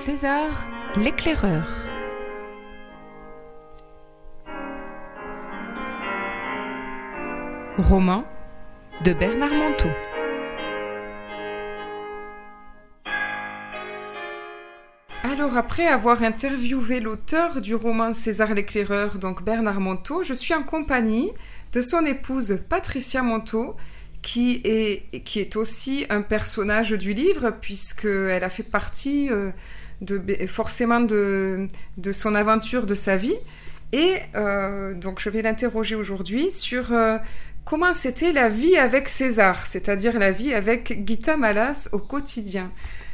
César 0.00 0.66
l'éclaireur. 0.96 1.68
Roman 7.76 8.24
de 9.04 9.12
Bernard 9.12 9.52
Manteau. 9.52 9.90
Alors 15.22 15.58
après 15.58 15.86
avoir 15.86 16.22
interviewé 16.22 17.00
l'auteur 17.00 17.60
du 17.60 17.74
roman 17.74 18.14
César 18.14 18.54
l'éclaireur, 18.54 19.18
donc 19.18 19.44
Bernard 19.44 19.80
Manteau, 19.80 20.22
je 20.22 20.32
suis 20.32 20.54
en 20.54 20.62
compagnie 20.62 21.30
de 21.74 21.82
son 21.82 22.06
épouse 22.06 22.60
Patricia 22.70 23.22
Manteau, 23.22 23.76
qui 24.22 24.62
est, 24.64 25.22
qui 25.24 25.40
est 25.40 25.56
aussi 25.56 26.06
un 26.08 26.22
personnage 26.22 26.92
du 26.92 27.12
livre, 27.12 27.50
puisqu'elle 27.60 28.44
a 28.44 28.50
fait 28.50 28.62
partie 28.62 29.30
euh, 29.30 29.50
de, 30.00 30.46
forcément 30.46 31.00
de, 31.00 31.68
son 32.12 32.34
aventure, 32.34 32.86
de 32.86 32.94
sa 32.94 33.16
vie. 33.16 33.36
Et 33.92 34.14
euh, 34.36 34.94
donc 34.94 35.20
je 35.20 35.30
vais 35.30 35.42
l'interroger 35.42 35.96
aujourd'hui 35.96 36.52
sur 36.52 36.92
euh, 36.92 37.18
comment 37.64 37.92
c'était 37.94 38.32
la 38.32 38.48
vie 38.48 38.76
avec 38.76 39.08
César, 39.08 39.66
c'est-à-dire 39.66 40.18
la 40.18 40.30
vie 40.30 40.54
avec 40.54 41.02
Gita 41.06 41.36
Malas 41.36 41.88
au 41.92 41.98
quotidien. 41.98 42.70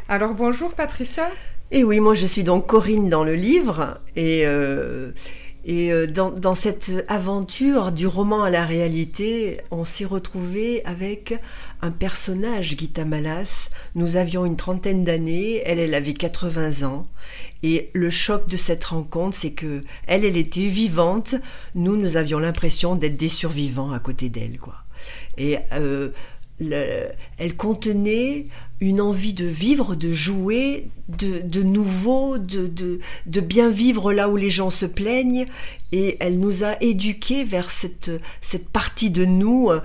Alors 0.09 0.35
bonjour 0.35 0.75
Patricia. 0.75 1.31
Et 1.71 1.83
oui, 1.83 1.99
moi 1.99 2.15
je 2.15 2.27
suis 2.27 2.45
donc 2.45 2.67
Corinne 2.67 3.09
dans 3.09 3.25
le 3.25 3.35
livre 3.35 3.99
et 4.15 4.47
euh, 4.47 5.13
et 5.69 5.91
euh, 5.91 6.07
dans, 6.07 6.55
cette 6.55 6.93
aventure 7.09 7.91
du 7.91 8.07
roman 8.07 8.45
à 8.45 8.51
la 8.51 8.65
réalité, 8.65 9.61
on 9.73 9.85
s'est 9.85 10.05
retrouvé 10.05 10.85
avec 10.85 11.35
un 11.83 11.91
personnage, 11.91 12.77
Gita 12.79 13.05
Malas. 13.05 13.71
Nous 13.97 14.15
avions 14.15 14.47
une 14.47 14.57
trentaine 14.57 15.03
d'années, 15.03 15.63
elle, 15.67 15.81
elle 15.81 15.95
avait 15.95 16.15
80 16.15 16.87
ans. 16.87 17.09
Et 17.65 17.91
le 17.95 18.11
choc 18.11 18.49
de 18.49 18.57
cette 18.57 18.85
rencontre, 18.85 19.37
c'est 19.37 19.55
que 19.55 19.83
elle, 20.07 20.25
elle 20.25 20.37
était 20.37 20.69
vivante. 20.69 21.35
Nous, 21.75 21.97
nous 21.97 22.17
avions 22.17 22.39
l'impression 22.39 22.95
d'être 22.95 23.17
des 23.17 23.29
survivants 23.29 23.91
à 23.91 23.99
côté 23.99 24.29
d'elle, 24.29 24.61
quoi. 24.61 24.77
Et 25.37 25.59
euh, 25.73 26.11
elle 26.61 27.57
contenait 27.57 28.47
une 28.81 29.01
envie 29.01 29.33
de 29.33 29.47
vivre, 29.47 29.95
de 29.95 30.13
jouer, 30.13 30.89
de, 31.09 31.41
de 31.41 31.63
nouveau, 31.63 32.37
de, 32.37 32.67
de, 32.67 33.01
de, 33.27 33.41
bien 33.41 33.71
vivre 33.71 34.13
là 34.13 34.29
où 34.29 34.37
les 34.37 34.51
gens 34.51 34.71
se 34.71 34.85
plaignent. 34.85 35.47
Et 35.93 36.17
elle 36.21 36.39
nous 36.39 36.63
a 36.63 36.81
éduqués 36.83 37.45
vers 37.45 37.71
cette, 37.71 38.11
cette 38.43 38.69
partie 38.69 39.11
de 39.11 39.25
nous 39.25 39.71
euh, 39.71 39.81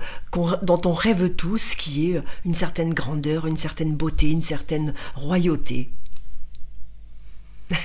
dont 0.62 0.80
on 0.84 0.92
rêve 0.92 1.34
tous, 1.34 1.74
qui 1.74 2.12
est 2.12 2.22
une 2.44 2.54
certaine 2.54 2.92
grandeur, 2.92 3.46
une 3.46 3.56
certaine 3.56 3.94
beauté, 3.94 4.30
une 4.30 4.42
certaine 4.42 4.92
royauté. 5.14 5.90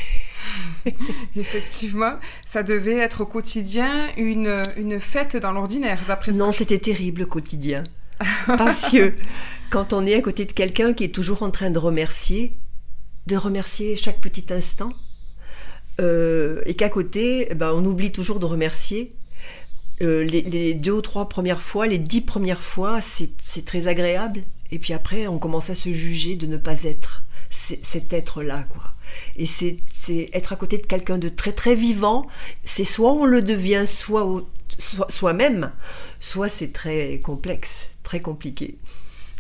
Effectivement, 1.36 2.16
ça 2.46 2.64
devait 2.64 2.98
être 2.98 3.22
au 3.22 3.26
quotidien 3.26 4.10
une, 4.18 4.62
une 4.76 5.00
fête 5.00 5.38
dans 5.38 5.54
l'ordinaire, 5.54 6.02
d'après 6.08 6.34
Non, 6.34 6.52
c'était 6.52 6.80
terrible, 6.80 7.26
quotidien. 7.28 7.84
Parce 8.48 8.90
que 8.90 9.14
quand 9.70 9.94
on 9.94 10.06
est 10.06 10.16
à 10.16 10.22
côté 10.22 10.46
de 10.46 10.52
quelqu'un 10.52 10.94
qui 10.94 11.04
est 11.04 11.14
toujours 11.14 11.44
en 11.44 11.52
train 11.52 11.70
de 11.70 11.80
remercier, 11.80 12.54
de 13.28 13.36
remercier 13.36 13.96
chaque 13.96 14.20
petit 14.20 14.46
instant, 14.52 14.94
euh, 16.00 16.62
et 16.66 16.76
qu'à 16.76 16.90
côté, 16.90 17.50
ben, 17.56 17.72
on 17.74 17.84
oublie 17.86 18.12
toujours 18.12 18.40
de 18.40 18.46
remercier. 18.46 19.14
Euh, 20.02 20.24
les, 20.24 20.76
deux 20.76 20.92
ou 20.92 21.02
trois 21.02 21.28
premières 21.28 21.62
fois, 21.62 21.88
les 21.88 21.98
dix 21.98 22.22
premières 22.22 22.64
fois, 22.64 23.00
c'est 23.02 23.66
très 23.66 23.88
agréable. 23.88 24.44
Et 24.72 24.80
puis 24.80 24.94
après, 24.94 25.28
on 25.28 25.40
commence 25.40 25.70
à 25.70 25.76
se 25.76 25.92
juger 25.92 26.36
de 26.36 26.46
ne 26.46 26.58
pas 26.58 26.84
être 26.84 27.24
cet 27.50 28.14
être-là, 28.14 28.66
quoi. 28.70 28.84
Et 29.38 29.46
c'est 29.48 29.78
être 30.34 30.54
à 30.54 30.56
côté 30.58 30.78
de 30.78 30.86
quelqu'un 30.86 31.18
de 31.18 31.30
très 31.30 31.54
très 31.54 31.76
vivant. 31.76 32.28
C'est 32.64 32.84
soit 32.84 33.14
on 33.14 33.26
le 33.26 33.42
devient 33.42 33.86
soit 33.88 34.46
soi-même, 35.10 35.72
soit 36.20 36.50
c'est 36.50 36.74
très 36.74 37.20
complexe, 37.24 37.88
très 38.08 38.22
compliqué. 38.22 38.78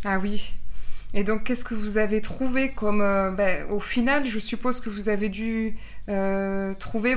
Ah 0.04 0.20
oui. 0.20 0.54
Et 1.14 1.24
donc, 1.24 1.46
qu'est-ce 1.46 1.64
que 1.64 1.74
vous 1.74 1.98
avez 1.98 2.22
trouvé 2.22 2.74
comme... 2.74 3.02
Euh, 3.02 3.32
ben, 3.32 3.66
au 3.70 3.80
final, 3.80 4.28
je 4.28 4.40
suppose 4.40 4.82
que 4.82 4.90
vous 4.90 5.08
avez 5.08 5.30
dû 5.30 5.78
euh, 6.10 6.74
trouver 6.74 7.16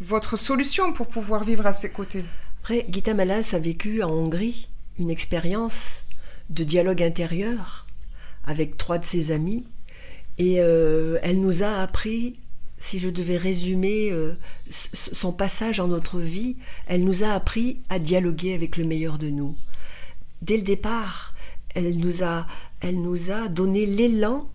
votre 0.00 0.36
solution 0.38 0.94
pour 0.94 1.08
pouvoir 1.08 1.44
vivre 1.44 1.66
à 1.66 1.74
ses 1.74 1.90
côtés. 1.90 2.24
Après, 2.62 2.86
Gita 2.88 3.12
Malas 3.12 3.50
a 3.52 3.58
vécu 3.58 4.02
en 4.02 4.10
Hongrie 4.10 4.70
une 4.98 5.10
expérience 5.10 6.04
de 6.48 6.64
dialogue 6.64 7.02
intérieur 7.02 7.86
avec 8.46 8.78
trois 8.78 8.96
de 8.96 9.04
ses 9.04 9.32
amis. 9.32 9.66
Et 10.38 10.56
euh, 10.60 11.18
elle 11.22 11.38
nous 11.38 11.62
a 11.62 11.82
appris, 11.82 12.38
si 12.80 12.98
je 12.98 13.10
devais 13.10 13.36
résumer 13.36 14.10
son 14.70 15.32
passage 15.32 15.80
en 15.80 15.88
notre 15.88 16.18
vie, 16.18 16.56
elle 16.86 17.04
nous 17.04 17.24
a 17.24 17.32
appris 17.34 17.82
à 17.90 17.98
dialoguer 17.98 18.54
avec 18.54 18.78
le 18.78 18.86
meilleur 18.86 19.18
de 19.18 19.28
nous. 19.28 19.54
Dès 20.42 20.56
le 20.56 20.62
départ, 20.62 21.34
elle 21.74 21.96
nous 21.98 22.22
a, 22.24 22.46
elle 22.80 23.00
nous 23.00 23.30
a 23.30 23.48
donné 23.48 23.86
l'élan 23.86 24.48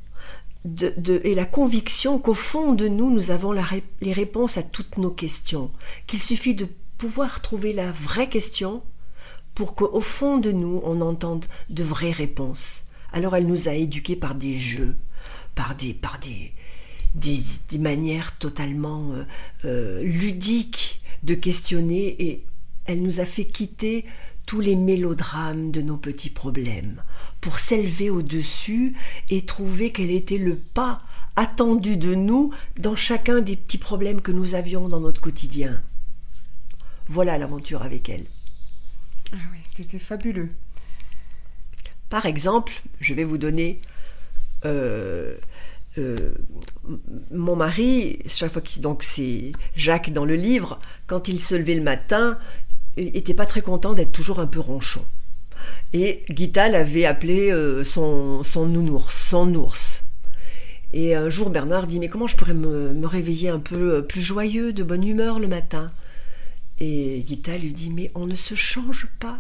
et 1.23 1.35
la 1.35 1.45
conviction 1.45 2.17
qu'au 2.17 2.33
fond 2.33 2.73
de 2.73 2.87
nous, 2.87 3.11
nous 3.11 3.29
avons 3.29 3.53
les 4.01 4.13
réponses 4.13 4.57
à 4.57 4.63
toutes 4.63 4.97
nos 4.97 5.11
questions, 5.11 5.71
qu'il 6.07 6.21
suffit 6.21 6.55
de 6.55 6.67
pouvoir 6.97 7.41
trouver 7.41 7.71
la 7.71 7.91
vraie 7.91 8.29
question 8.29 8.81
pour 9.53 9.75
qu'au 9.75 10.01
fond 10.01 10.37
de 10.37 10.51
nous, 10.51 10.81
on 10.83 11.01
entende 11.01 11.45
de 11.69 11.83
vraies 11.83 12.11
réponses. 12.11 12.83
Alors 13.13 13.35
elle 13.35 13.47
nous 13.47 13.69
a 13.69 13.73
éduqués 13.73 14.15
par 14.15 14.35
des 14.35 14.57
jeux, 14.57 14.95
par 15.53 15.75
des, 15.75 15.93
par 15.93 16.19
des, 16.19 16.51
des, 17.15 17.77
manières 17.77 18.37
totalement 18.37 19.13
euh, 19.13 19.23
euh, 19.63 20.03
ludiques 20.03 21.01
de 21.23 21.35
questionner 21.35 22.21
et 22.21 22.43
elle 22.85 23.01
nous 23.01 23.19
a 23.19 23.25
fait 23.25 23.45
quitter 23.45 24.05
tous 24.45 24.59
les 24.59 24.75
mélodrames 24.75 25.71
de 25.71 25.81
nos 25.81 25.97
petits 25.97 26.29
problèmes, 26.29 27.01
pour 27.41 27.59
s'élever 27.59 28.09
au-dessus 28.09 28.95
et 29.29 29.45
trouver 29.45 29.91
quel 29.91 30.11
était 30.11 30.37
le 30.37 30.55
pas 30.55 31.01
attendu 31.35 31.97
de 31.97 32.15
nous 32.15 32.53
dans 32.77 32.95
chacun 32.95 33.41
des 33.41 33.55
petits 33.55 33.77
problèmes 33.77 34.21
que 34.21 34.31
nous 34.31 34.55
avions 34.55 34.87
dans 34.87 35.01
notre 35.01 35.21
quotidien. 35.21 35.81
Voilà 37.07 37.37
l'aventure 37.37 37.81
avec 37.81 38.09
elle. 38.09 38.25
Ah 39.33 39.37
oui, 39.51 39.59
c'était 39.69 39.99
fabuleux. 39.99 40.49
Par 42.09 42.25
exemple, 42.25 42.73
je 42.99 43.13
vais 43.13 43.23
vous 43.23 43.37
donner 43.37 43.81
euh, 44.63 45.35
euh, 45.97 46.33
mon 47.31 47.55
mari, 47.55 48.19
chaque 48.27 48.51
fois 48.51 48.61
qu'il 48.61 48.81
donc 48.81 49.03
c'est 49.03 49.51
Jacques 49.75 50.11
dans 50.11 50.25
le 50.25 50.35
livre, 50.35 50.79
quand 51.07 51.27
il 51.27 51.39
se 51.39 51.55
levait 51.55 51.75
le 51.75 51.81
matin, 51.81 52.37
était 52.97 53.33
pas 53.33 53.45
très 53.45 53.61
content 53.61 53.93
d'être 53.93 54.11
toujours 54.11 54.39
un 54.39 54.47
peu 54.47 54.59
ronchon. 54.59 55.05
Et 55.93 56.23
Gita 56.29 56.69
l'avait 56.69 57.05
appelé 57.05 57.51
euh, 57.51 57.83
son, 57.83 58.43
son 58.43 58.65
nounours, 58.65 59.15
son 59.29 59.53
ours. 59.55 60.03
Et 60.93 61.15
un 61.15 61.29
jour, 61.29 61.49
Bernard 61.49 61.87
dit 61.87 61.99
Mais 61.99 62.09
comment 62.09 62.27
je 62.27 62.37
pourrais 62.37 62.53
me, 62.53 63.05
réveiller 63.05 63.49
un 63.49 63.59
peu 63.59 63.95
euh, 63.95 64.01
plus 64.01 64.21
joyeux, 64.21 64.73
de 64.73 64.83
bonne 64.83 65.05
humeur 65.05 65.39
le 65.39 65.47
matin? 65.47 65.91
Et 66.79 67.23
Gita 67.27 67.57
lui 67.57 67.71
dit 67.71 67.89
Mais 67.89 68.11
on 68.15 68.25
ne 68.27 68.35
se 68.35 68.55
change 68.55 69.07
pas. 69.19 69.39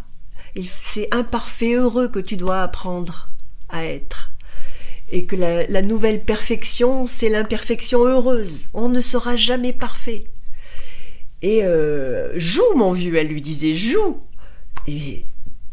C'est 0.65 1.13
imparfait 1.13 1.73
heureux 1.73 2.07
que 2.07 2.19
tu 2.19 2.37
dois 2.37 2.61
apprendre 2.61 3.29
à 3.69 3.85
être. 3.85 4.31
Et 5.11 5.25
que 5.25 5.35
la 5.35 5.81
nouvelle 5.81 6.23
perfection, 6.23 7.05
c'est 7.05 7.29
l'imperfection 7.29 8.05
heureuse. 8.05 8.61
On 8.73 8.89
ne 8.89 9.01
sera 9.01 9.35
jamais 9.35 9.73
parfait. 9.73 10.25
Et 11.41 11.63
euh, 11.63 12.33
joue, 12.39 12.75
mon 12.75 12.91
vieux, 12.91 13.15
elle 13.15 13.27
lui 13.27 13.41
disait, 13.41 13.75
joue. 13.75 14.21
Et 14.87 15.25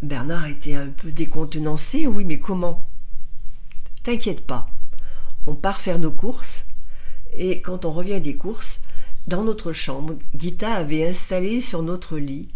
Bernard 0.02 0.46
était 0.46 0.74
un 0.74 0.88
peu 0.88 1.10
décontenancé. 1.10 2.06
Oui, 2.06 2.24
mais 2.24 2.38
comment? 2.38 2.86
T'inquiète 4.02 4.46
pas. 4.46 4.68
On 5.46 5.54
part 5.54 5.80
faire 5.80 5.98
nos 5.98 6.10
courses. 6.10 6.66
Et 7.34 7.60
quand 7.60 7.84
on 7.84 7.92
revient 7.92 8.20
des 8.20 8.36
courses, 8.36 8.80
dans 9.26 9.44
notre 9.44 9.72
chambre, 9.72 10.14
Gita 10.36 10.74
avait 10.74 11.06
installé 11.06 11.60
sur 11.60 11.82
notre 11.82 12.18
lit 12.18 12.48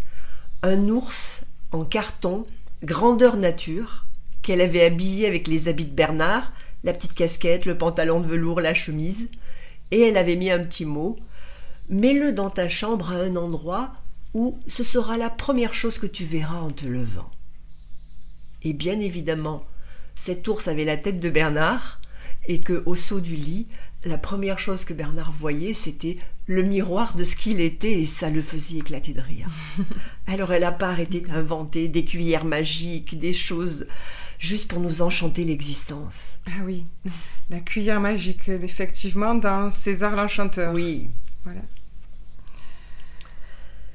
un 0.63 0.89
ours 0.89 1.45
en 1.71 1.85
carton, 1.85 2.45
grandeur 2.83 3.37
nature, 3.37 4.05
qu'elle 4.41 4.61
avait 4.61 4.85
habillé 4.85 5.27
avec 5.27 5.47
les 5.47 5.67
habits 5.67 5.85
de 5.85 5.95
Bernard, 5.95 6.51
la 6.83 6.93
petite 6.93 7.13
casquette, 7.13 7.65
le 7.65 7.77
pantalon 7.77 8.19
de 8.19 8.27
velours, 8.27 8.61
la 8.61 8.73
chemise, 8.73 9.29
et 9.91 10.01
elle 10.01 10.17
avait 10.17 10.35
mis 10.35 10.51
un 10.51 10.59
petit 10.59 10.85
mot 10.85 11.17
mets-le 11.89 12.33
dans 12.33 12.49
ta 12.49 12.69
chambre 12.69 13.11
à 13.11 13.15
un 13.15 13.35
endroit 13.35 13.93
où 14.33 14.59
ce 14.67 14.83
sera 14.83 15.17
la 15.17 15.29
première 15.29 15.73
chose 15.73 15.99
que 15.99 16.05
tu 16.05 16.25
verras 16.25 16.59
en 16.59 16.71
te 16.71 16.85
levant. 16.85 17.31
Et 18.63 18.73
bien 18.73 18.99
évidemment, 18.99 19.65
cet 20.15 20.47
ours 20.47 20.67
avait 20.67 20.85
la 20.85 20.97
tête 20.97 21.19
de 21.19 21.29
Bernard, 21.29 22.01
et 22.47 22.59
que, 22.59 22.83
au 22.85 22.95
saut 22.95 23.19
du 23.19 23.35
lit, 23.35 23.67
la 24.05 24.17
première 24.17 24.59
chose 24.59 24.85
que 24.85 24.93
Bernard 24.93 25.31
voyait, 25.31 25.73
c'était 25.73 26.17
le 26.45 26.63
miroir 26.63 27.15
de 27.15 27.23
ce 27.23 27.35
qu'il 27.35 27.59
était 27.59 27.99
et 27.99 28.05
ça 28.05 28.29
le 28.29 28.41
faisait 28.41 28.77
éclater 28.77 29.13
de 29.13 29.21
rire. 29.21 29.49
Alors 30.27 30.53
elle 30.53 30.61
n'a 30.61 30.71
pas 30.71 30.89
arrêté 30.89 31.21
d'inventer 31.21 31.89
des 31.89 32.05
cuillères 32.05 32.45
magiques, 32.45 33.19
des 33.19 33.33
choses 33.33 33.87
juste 34.39 34.69
pour 34.69 34.79
nous 34.79 35.01
enchanter 35.01 35.43
l'existence. 35.43 36.39
Ah 36.45 36.63
oui, 36.63 36.85
la 37.49 37.59
cuillère 37.59 37.99
magique, 37.99 38.47
effectivement, 38.49 39.35
dans 39.35 39.71
César 39.71 40.15
l'Enchanteur. 40.15 40.73
Oui. 40.73 41.09
Voilà. 41.43 41.61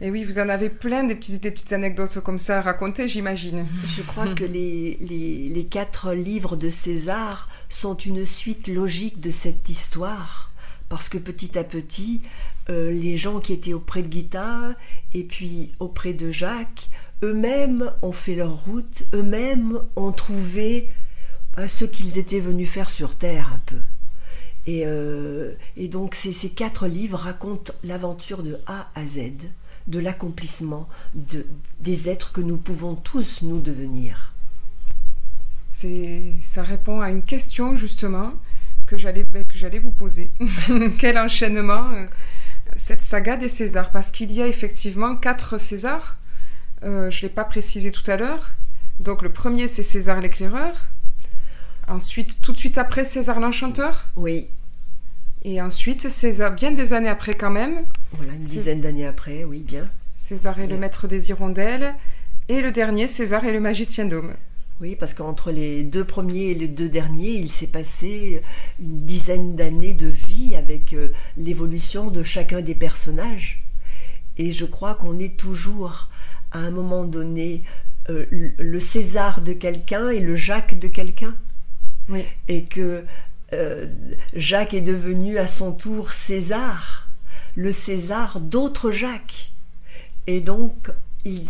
Et 0.04 0.10
oui, 0.10 0.24
vous 0.24 0.40
en 0.40 0.48
avez 0.48 0.68
plein 0.68 1.04
des 1.04 1.14
petites, 1.14 1.44
des 1.44 1.52
petites 1.52 1.72
anecdotes 1.72 2.18
comme 2.18 2.38
ça 2.38 2.58
à 2.58 2.60
raconter, 2.60 3.06
j'imagine. 3.06 3.68
Je 3.86 4.02
crois 4.02 4.34
que 4.34 4.42
les, 4.42 4.98
les, 5.00 5.48
les, 5.48 5.64
quatre 5.66 6.12
livres 6.12 6.56
de 6.56 6.70
César 6.70 7.48
sont 7.68 7.96
une 7.96 8.26
suite 8.26 8.66
logique 8.66 9.20
de 9.20 9.30
cette 9.30 9.68
histoire, 9.68 10.50
parce 10.88 11.08
que 11.08 11.18
petit 11.18 11.56
à 11.56 11.62
petit, 11.62 12.20
euh, 12.68 12.90
les 12.90 13.16
gens 13.16 13.38
qui 13.38 13.52
étaient 13.52 13.74
auprès 13.74 14.02
de 14.02 14.08
Guita 14.08 14.74
et 15.14 15.22
puis 15.22 15.70
auprès 15.78 16.14
de 16.14 16.32
Jacques, 16.32 16.88
eux-mêmes 17.22 17.92
ont 18.02 18.10
fait 18.10 18.34
leur 18.34 18.64
route, 18.64 19.04
eux-mêmes 19.14 19.78
ont 19.94 20.10
trouvé 20.10 20.90
bah, 21.56 21.68
ce 21.68 21.84
qu'ils 21.84 22.18
étaient 22.18 22.40
venus 22.40 22.68
faire 22.68 22.90
sur 22.90 23.14
Terre 23.14 23.52
un 23.54 23.60
peu. 23.66 23.80
Et, 24.66 24.82
euh, 24.84 25.54
et 25.76 25.86
donc 25.86 26.16
ces, 26.16 26.32
ces 26.32 26.50
quatre 26.50 26.88
livres 26.88 27.18
racontent 27.18 27.72
l'aventure 27.84 28.42
de 28.42 28.58
A 28.66 28.90
à 28.96 29.06
Z 29.06 29.52
de 29.86 29.98
l'accomplissement 29.98 30.88
de, 31.14 31.46
des 31.80 32.08
êtres 32.08 32.32
que 32.32 32.40
nous 32.40 32.58
pouvons 32.58 32.94
tous 32.94 33.42
nous 33.42 33.60
devenir. 33.60 34.32
Ça 35.72 36.62
répond 36.62 37.00
à 37.00 37.10
une 37.10 37.22
question 37.24 37.74
justement 37.74 38.34
que 38.86 38.96
j'allais 38.96 39.24
ben, 39.24 39.44
vous 39.82 39.90
poser. 39.90 40.30
Quel 40.98 41.18
enchaînement 41.18 41.88
euh, 41.92 42.06
cette 42.76 43.02
saga 43.02 43.36
des 43.36 43.48
Césars? 43.48 43.90
Parce 43.90 44.12
qu'il 44.12 44.30
y 44.32 44.42
a 44.42 44.46
effectivement 44.46 45.16
quatre 45.16 45.58
Césars. 45.58 46.18
Euh, 46.84 47.10
je 47.10 47.18
ne 47.18 47.22
l'ai 47.22 47.34
pas 47.34 47.44
précisé 47.44 47.90
tout 47.90 48.08
à 48.08 48.16
l'heure. 48.16 48.50
Donc 49.00 49.22
le 49.22 49.32
premier 49.32 49.66
c'est 49.66 49.82
César 49.82 50.20
l'éclaireur. 50.20 50.74
Ensuite, 51.88 52.40
tout 52.40 52.52
de 52.52 52.58
suite 52.58 52.78
après, 52.78 53.04
César 53.04 53.40
l'enchanteur. 53.40 54.06
Oui. 54.16 54.48
Et 55.42 55.60
ensuite, 55.60 56.08
César, 56.08 56.52
bien 56.52 56.70
des 56.70 56.92
années 56.92 57.08
après 57.08 57.34
quand 57.34 57.50
même. 57.50 57.84
Voilà, 58.14 58.34
une 58.34 58.40
dizaine 58.40 58.80
d'années 58.80 59.06
après, 59.06 59.44
oui, 59.44 59.60
bien. 59.60 59.88
César 60.16 60.60
est 60.60 60.66
le 60.66 60.78
maître 60.78 61.08
des 61.08 61.30
hirondelles. 61.30 61.94
Et 62.48 62.60
le 62.60 62.72
dernier, 62.72 63.08
César 63.08 63.44
est 63.44 63.52
le 63.52 63.60
magicien 63.60 64.04
d'homme. 64.04 64.34
Oui, 64.80 64.96
parce 64.96 65.14
qu'entre 65.14 65.52
les 65.52 65.84
deux 65.84 66.04
premiers 66.04 66.50
et 66.50 66.54
les 66.54 66.68
deux 66.68 66.88
derniers, 66.88 67.34
il 67.34 67.50
s'est 67.50 67.68
passé 67.68 68.42
une 68.80 68.98
dizaine 69.04 69.54
d'années 69.54 69.94
de 69.94 70.08
vie 70.08 70.56
avec 70.56 70.92
euh, 70.92 71.12
l'évolution 71.36 72.10
de 72.10 72.22
chacun 72.22 72.60
des 72.62 72.74
personnages. 72.74 73.62
Et 74.38 74.52
je 74.52 74.64
crois 74.64 74.94
qu'on 74.94 75.18
est 75.18 75.36
toujours, 75.36 76.08
à 76.50 76.58
un 76.58 76.70
moment 76.70 77.04
donné, 77.04 77.62
euh, 78.10 78.26
le 78.58 78.80
César 78.80 79.40
de 79.42 79.52
quelqu'un 79.52 80.08
et 80.08 80.20
le 80.20 80.34
Jacques 80.34 80.78
de 80.78 80.88
quelqu'un. 80.88 81.36
Oui. 82.08 82.24
Et 82.48 82.64
que 82.64 83.04
euh, 83.52 83.86
Jacques 84.34 84.74
est 84.74 84.80
devenu 84.80 85.38
à 85.38 85.46
son 85.46 85.72
tour 85.72 86.12
César, 86.12 87.01
le 87.54 87.72
César 87.72 88.40
d'autres 88.40 88.90
Jacques. 88.90 89.52
Et 90.26 90.40
donc, 90.40 90.90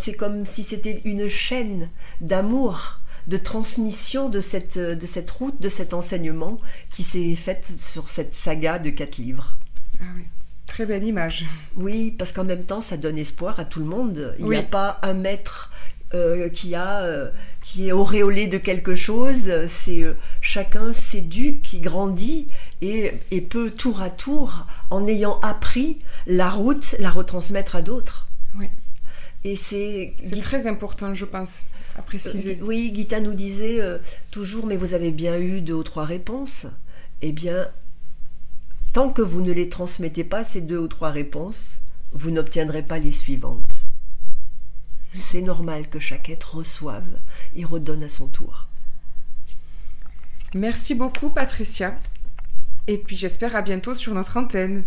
c'est 0.03 0.15
comme 0.15 0.47
si 0.47 0.63
c'était 0.63 1.01
une 1.05 1.29
chaîne 1.29 1.89
d'amour, 2.21 3.01
de 3.29 3.37
transmission 3.37 4.29
de 4.29 4.41
cette, 4.41 4.79
de 4.79 5.07
cette 5.07 5.31
route, 5.31 5.61
de 5.61 5.69
cet 5.69 5.95
enseignement 5.95 6.59
qui 6.95 7.03
s'est 7.03 7.35
faite 7.35 7.71
sur 7.79 8.09
cette 8.09 8.35
saga 8.35 8.79
de 8.79 8.91
quatre 8.91 9.19
livres. 9.19 9.57
Ah 10.01 10.05
oui. 10.17 10.25
Très 10.67 10.87
belle 10.87 11.05
image. 11.05 11.45
Oui, 11.77 12.13
parce 12.19 12.33
qu'en 12.33 12.45
même 12.45 12.65
temps, 12.65 12.81
ça 12.81 12.97
donne 12.97 13.19
espoir 13.19 13.61
à 13.61 13.65
tout 13.65 13.81
le 13.81 13.85
monde. 13.85 14.35
Il 14.39 14.47
n'y 14.47 14.57
a 14.57 14.63
pas 14.63 14.99
un 15.03 15.13
maître 15.13 15.71
euh, 16.15 16.51
qui 16.51 16.75
a 16.75 17.01
euh, 17.01 17.31
qui 17.63 17.89
est 17.89 17.93
auréolé 17.93 18.47
de 18.47 18.59
quelque 18.59 18.95
chose. 18.95 19.51
C'est 19.69 20.03
euh, 20.03 20.15
chacun 20.41 20.93
s'éduque, 20.93 21.63
qui 21.63 21.81
grandit 21.81 22.49
et, 22.83 23.13
et, 23.31 23.41
peut 23.41 23.71
tour 23.71 24.03
à 24.03 24.11
tour, 24.11 24.67
en 24.91 25.07
ayant 25.07 25.41
appris 25.41 26.01
la 26.27 26.51
route, 26.51 26.97
la 26.99 27.11
retransmettre 27.11 27.77
à 27.77 27.83
d'autres. 27.83 28.29
Oui. 28.59 28.67
Et 29.45 29.57
c'est 29.57 30.15
c'est 30.23 30.41
très 30.41 30.67
important, 30.67 31.15
je 31.15 31.25
pense, 31.25 31.65
à 31.97 32.03
préciser. 32.03 32.59
oui, 32.63 32.93
Gita 32.95 33.21
nous 33.21 33.35
disait 33.35 33.81
toujours, 34.31 34.67
mais 34.67 34.77
vous 34.77 34.95
avez 34.95 35.11
bien 35.11 35.39
eu 35.39 35.61
deux 35.63 35.75
ou 35.75 35.83
trois 35.83 36.05
réponses. 36.05 36.67
Eh 37.23 37.33
bien, 37.33 37.69
tant 38.93 39.11
que 39.11 39.23
vous 39.23 39.41
ne 39.41 39.53
les 39.53 39.69
transmettez 39.69 40.25
pas 40.25 40.45
ces 40.45 40.61
deux 40.61 40.79
ou 40.79 40.89
trois 40.89 41.11
réponses, 41.11 41.79
vous 42.13 42.31
n'obtiendrez 42.31 42.83
pas 42.83 42.99
les 42.99 43.13
suivantes. 43.13 43.82
C'est 45.15 45.43
normal 45.43 45.89
que 45.89 46.01
chaque 46.01 46.29
être 46.31 46.57
reçoive 46.57 47.19
et 47.55 47.65
redonne 47.65 48.03
à 48.03 48.09
son 48.09 48.29
tour. 48.29 48.69
Merci 50.55 50.95
beaucoup 50.95 51.31
Patricia. 51.31 51.99
Et 52.87 52.99
puis 52.99 53.17
j'espère 53.17 53.55
à 53.55 53.63
bientôt 53.63 53.95
sur 53.95 54.15
notre 54.15 54.37
antenne. 54.37 54.85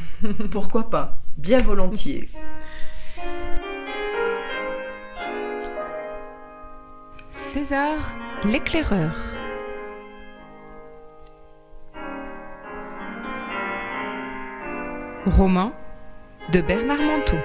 Pourquoi 0.50 0.90
pas? 0.90 1.18
Bien 1.36 1.62
volontiers. 1.62 2.28
César 7.30 8.16
l'éclaireur. 8.44 9.16
Roman 15.26 15.72
de 16.52 16.60
Bernard 16.60 17.02
Manteau. 17.02 17.36